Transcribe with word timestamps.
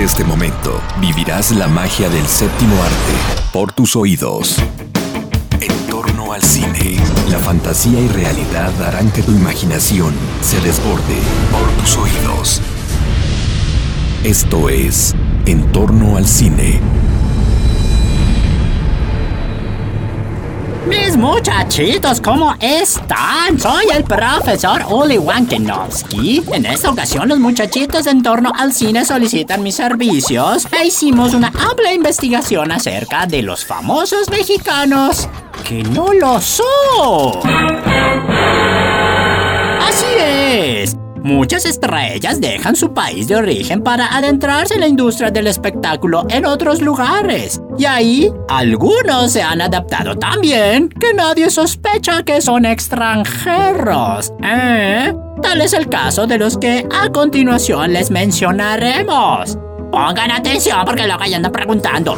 este 0.00 0.24
momento, 0.24 0.80
vivirás 0.98 1.50
la 1.50 1.68
magia 1.68 2.08
del 2.08 2.26
séptimo 2.26 2.74
arte 2.82 3.12
por 3.52 3.72
tus 3.72 3.96
oídos. 3.96 4.56
En 5.60 5.86
torno 5.90 6.32
al 6.32 6.42
cine, 6.42 6.96
la 7.28 7.38
fantasía 7.38 8.00
y 8.00 8.08
realidad 8.08 8.72
harán 8.82 9.10
que 9.10 9.22
tu 9.22 9.32
imaginación 9.32 10.14
se 10.40 10.58
desborde 10.60 11.16
por 11.52 11.68
tus 11.72 11.96
oídos. 11.98 12.62
Esto 14.24 14.68
es 14.68 15.14
En 15.44 15.70
torno 15.72 16.16
al 16.16 16.26
cine 16.26 16.80
Mis 20.86 21.14
muchachitos, 21.16 22.20
¿cómo 22.22 22.54
están? 22.58 23.58
Soy 23.58 23.84
el 23.94 24.02
profesor 24.04 24.82
Uli 24.88 25.18
Wankenowski. 25.18 26.42
En 26.52 26.64
esta 26.64 26.90
ocasión, 26.90 27.28
los 27.28 27.38
muchachitos 27.38 28.06
en 28.06 28.22
torno 28.22 28.50
al 28.56 28.72
cine 28.72 29.04
solicitan 29.04 29.62
mis 29.62 29.74
servicios 29.74 30.66
e 30.72 30.86
hicimos 30.86 31.34
una 31.34 31.48
amplia 31.48 31.92
investigación 31.92 32.72
acerca 32.72 33.26
de 33.26 33.42
los 33.42 33.64
famosos 33.64 34.30
mexicanos 34.30 35.28
que 35.68 35.82
no 35.82 36.14
lo 36.14 36.40
son. 36.40 37.40
Así 39.86 40.06
es. 40.18 40.59
Muchas 41.22 41.66
estrellas 41.66 42.40
dejan 42.40 42.76
su 42.76 42.94
país 42.94 43.28
de 43.28 43.36
origen 43.36 43.82
para 43.82 44.16
adentrarse 44.16 44.74
en 44.74 44.80
la 44.80 44.88
industria 44.88 45.30
del 45.30 45.46
espectáculo 45.46 46.26
en 46.30 46.46
otros 46.46 46.80
lugares. 46.80 47.60
Y 47.78 47.84
ahí, 47.84 48.32
algunos 48.48 49.32
se 49.32 49.42
han 49.42 49.60
adaptado 49.60 50.16
tan 50.16 50.40
bien 50.40 50.88
que 50.88 51.12
nadie 51.12 51.50
sospecha 51.50 52.22
que 52.22 52.40
son 52.40 52.64
extranjeros. 52.64 54.32
¿Eh? 54.42 55.14
Tal 55.42 55.60
es 55.60 55.72
el 55.72 55.88
caso 55.88 56.26
de 56.26 56.38
los 56.38 56.56
que 56.56 56.86
a 56.90 57.10
continuación 57.10 57.92
les 57.92 58.10
mencionaremos. 58.10 59.58
Pongan 59.90 60.30
atención 60.30 60.84
porque 60.86 61.06
lo 61.06 61.18
que 61.18 61.34
andan 61.34 61.52
preguntando. 61.52 62.16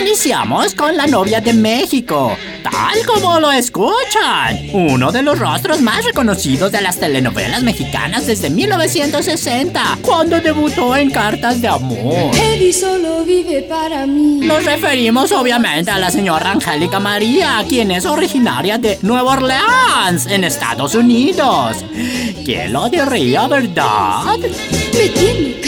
Iniciamos 0.00 0.74
con 0.74 0.96
la 0.96 1.06
novia 1.06 1.40
de 1.40 1.52
México, 1.52 2.36
tal 2.62 3.06
como 3.06 3.40
lo 3.40 3.50
escuchan. 3.52 4.70
Uno 4.72 5.12
de 5.12 5.22
los 5.22 5.38
rostros 5.38 5.80
más 5.80 6.04
reconocidos 6.04 6.72
de 6.72 6.80
las 6.80 6.98
telenovelas 6.98 7.62
mexicanas 7.62 8.26
desde 8.26 8.50
1960, 8.50 9.98
cuando 10.02 10.40
debutó 10.40 10.96
en 10.96 11.10
Cartas 11.10 11.60
de 11.60 11.68
Amor. 11.68 12.34
Eddie 12.34 12.72
solo 12.72 13.24
vive 13.24 13.62
para 13.62 14.06
mí. 14.06 14.40
Nos 14.46 14.64
referimos 14.64 15.32
obviamente 15.32 15.90
a 15.90 15.98
la 15.98 16.10
señora 16.10 16.52
Angélica 16.52 17.00
María, 17.00 17.64
quien 17.68 17.90
es 17.90 18.06
originaria 18.06 18.78
de 18.78 18.98
Nueva 19.02 19.32
Orleans, 19.32 20.26
en 20.26 20.44
Estados 20.44 20.94
Unidos. 20.94 21.84
¿Quién 22.44 22.72
lo 22.72 22.88
diría, 22.88 23.46
verdad? 23.46 24.36
Me 24.36 25.08
tiene 25.08 25.60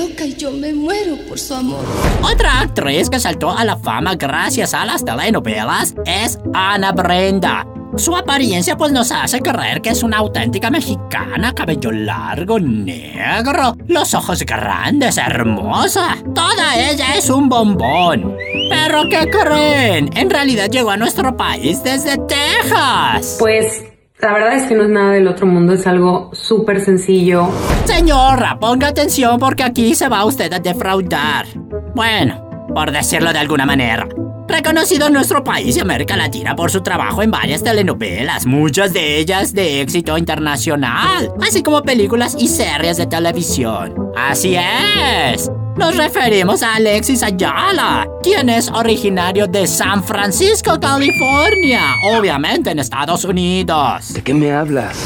loca 0.00 0.24
y 0.24 0.34
yo 0.34 0.50
me 0.50 0.72
muero 0.72 1.16
por 1.28 1.38
su 1.38 1.54
amor. 1.54 1.84
Otra 2.22 2.60
actriz 2.60 3.10
que 3.10 3.20
saltó 3.20 3.50
a 3.50 3.64
la 3.64 3.76
fama 3.76 4.14
gracias 4.14 4.72
a 4.72 4.84
las 4.84 5.04
telenovelas 5.04 5.94
es 6.06 6.38
Ana 6.54 6.92
Brenda. 6.92 7.66
Su 7.96 8.16
apariencia 8.16 8.76
pues 8.76 8.92
nos 8.92 9.10
hace 9.10 9.40
creer 9.40 9.82
que 9.82 9.90
es 9.90 10.02
una 10.02 10.18
auténtica 10.18 10.70
mexicana, 10.70 11.52
cabello 11.52 11.90
largo, 11.90 12.60
negro, 12.60 13.76
los 13.88 14.14
ojos 14.14 14.42
grandes, 14.44 15.18
hermosa. 15.18 16.16
Toda 16.34 16.76
ella 16.78 17.16
es 17.16 17.28
un 17.28 17.48
bombón. 17.48 18.36
Pero 18.70 19.02
¿qué 19.10 19.28
creen? 19.28 20.08
En 20.16 20.30
realidad 20.30 20.70
llegó 20.70 20.90
a 20.90 20.96
nuestro 20.96 21.36
país 21.36 21.82
desde 21.82 22.16
Texas. 22.16 23.36
Pues 23.40 23.89
la 24.22 24.32
verdad 24.32 24.54
es 24.54 24.64
que 24.64 24.74
no 24.74 24.84
es 24.84 24.90
nada 24.90 25.12
del 25.12 25.28
otro 25.28 25.46
mundo, 25.46 25.72
es 25.72 25.86
algo 25.86 26.30
súper 26.32 26.80
sencillo. 26.80 27.48
Señora, 27.84 28.58
ponga 28.58 28.88
atención 28.88 29.38
porque 29.38 29.62
aquí 29.62 29.94
se 29.94 30.08
va 30.08 30.24
usted 30.24 30.52
a 30.52 30.58
defraudar. 30.58 31.46
Bueno, 31.94 32.68
por 32.74 32.90
decirlo 32.90 33.32
de 33.32 33.38
alguna 33.38 33.66
manera. 33.66 34.06
Reconocido 34.48 35.06
en 35.06 35.12
nuestro 35.12 35.44
país 35.44 35.76
y 35.76 35.80
América 35.80 36.16
Latina 36.16 36.56
por 36.56 36.72
su 36.72 36.80
trabajo 36.80 37.22
en 37.22 37.30
varias 37.30 37.62
telenovelas, 37.62 38.46
muchas 38.46 38.92
de 38.92 39.18
ellas 39.18 39.52
de 39.52 39.80
éxito 39.80 40.18
internacional, 40.18 41.32
así 41.40 41.62
como 41.62 41.82
películas 41.82 42.36
y 42.38 42.48
series 42.48 42.96
de 42.96 43.06
televisión. 43.06 43.94
Así 44.16 44.56
es. 44.56 45.50
Nos 45.76 45.96
referimos 45.96 46.62
a 46.62 46.74
Alexis 46.74 47.22
Ayala, 47.22 48.06
quien 48.22 48.48
es 48.48 48.68
originario 48.68 49.46
de 49.46 49.66
San 49.66 50.02
Francisco, 50.04 50.78
California, 50.80 51.80
obviamente 52.16 52.70
en 52.70 52.78
Estados 52.78 53.24
Unidos. 53.24 54.12
¿De 54.12 54.22
qué 54.22 54.34
me 54.34 54.52
hablas? 54.52 54.96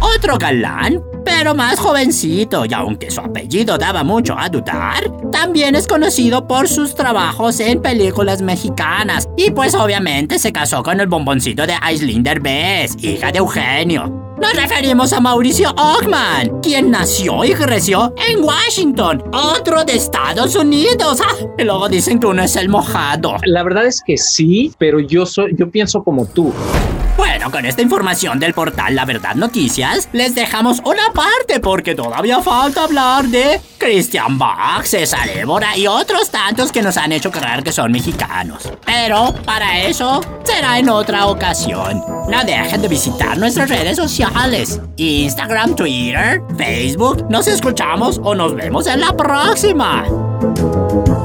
Otro 0.00 0.38
galán, 0.38 1.02
pero 1.24 1.54
más 1.54 1.78
jovencito, 1.78 2.64
y 2.64 2.72
aunque 2.72 3.10
su 3.10 3.20
apellido 3.20 3.76
daba 3.76 4.02
mucho 4.02 4.34
a 4.38 4.48
dudar, 4.48 5.10
también 5.30 5.74
es 5.74 5.86
conocido 5.86 6.46
por 6.46 6.68
sus 6.68 6.94
trabajos 6.94 7.60
en 7.60 7.82
películas 7.82 8.40
mexicanas. 8.40 9.28
Y 9.36 9.50
pues 9.50 9.74
obviamente 9.74 10.38
se 10.38 10.52
casó 10.52 10.82
con 10.82 11.00
el 11.00 11.06
bomboncito 11.06 11.66
de 11.66 11.76
Aislinn 11.80 12.22
Derbez, 12.22 12.96
hija 13.02 13.30
de 13.30 13.38
Eugenio. 13.38 14.30
Nos 14.40 14.54
referimos 14.54 15.12
a 15.12 15.20
Mauricio 15.20 15.68
Ockman, 15.76 16.60
quien 16.62 16.90
nació 16.90 17.44
y 17.44 17.52
creció 17.52 18.14
en 18.26 18.42
Washington, 18.42 19.22
otro 19.34 19.84
de 19.84 19.96
Estados 19.96 20.56
Unidos. 20.56 21.20
¡Ah! 21.20 21.34
Y 21.58 21.64
luego 21.64 21.90
dicen 21.90 22.18
que 22.18 22.26
uno 22.26 22.42
es 22.42 22.56
el 22.56 22.70
mojado. 22.70 23.36
La 23.44 23.62
verdad 23.62 23.84
es 23.84 24.00
que 24.00 24.16
sí, 24.16 24.72
pero 24.78 24.98
yo 24.98 25.26
soy, 25.26 25.54
yo 25.54 25.70
pienso 25.70 26.02
como 26.02 26.24
tú. 26.24 26.54
Bueno, 27.16 27.50
con 27.50 27.66
esta 27.66 27.82
información 27.82 28.38
del 28.38 28.54
portal 28.54 28.94
La 28.94 29.04
Verdad 29.04 29.34
Noticias, 29.34 30.08
les 30.12 30.34
dejamos 30.34 30.80
una 30.84 31.12
parte 31.12 31.60
porque 31.60 31.94
todavía 31.94 32.40
falta 32.40 32.84
hablar 32.84 33.26
de 33.26 33.60
Christian 33.78 34.38
Bach, 34.38 34.84
César 34.84 35.28
Évora 35.28 35.76
y 35.76 35.86
otros 35.86 36.30
tantos 36.30 36.72
que 36.72 36.82
nos 36.82 36.96
han 36.96 37.12
hecho 37.12 37.30
creer 37.30 37.62
que 37.62 37.72
son 37.72 37.92
mexicanos. 37.92 38.70
Pero 38.84 39.34
para 39.44 39.80
eso 39.80 40.20
será 40.44 40.78
en 40.78 40.88
otra 40.88 41.26
ocasión. 41.26 42.02
No 42.28 42.44
dejen 42.44 42.82
de 42.82 42.88
visitar 42.88 43.36
nuestras 43.38 43.68
redes 43.68 43.96
sociales, 43.96 44.80
Instagram, 44.96 45.74
Twitter, 45.76 46.42
Facebook. 46.56 47.26
Nos 47.28 47.48
escuchamos 47.48 48.20
o 48.22 48.34
nos 48.34 48.54
vemos 48.54 48.86
en 48.86 49.00
la 49.00 49.16
próxima. 49.16 50.04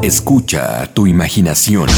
Escucha 0.02 0.88
tu 0.94 1.08
imaginación. 1.08 1.90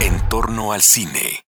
En 0.00 0.28
torno 0.28 0.59
al 0.72 0.82
cine. 0.82 1.44